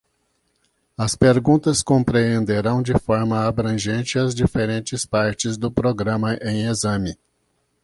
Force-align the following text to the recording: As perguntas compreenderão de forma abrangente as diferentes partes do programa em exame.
As 0.97 1.13
perguntas 1.15 1.83
compreenderão 1.83 2.81
de 2.81 2.97
forma 2.97 3.37
abrangente 3.45 4.17
as 4.17 4.33
diferentes 4.33 5.05
partes 5.05 5.57
do 5.57 5.69
programa 5.71 6.33
em 6.41 6.65
exame. 6.65 7.15